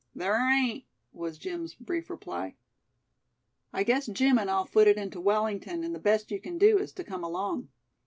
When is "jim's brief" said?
1.37-2.09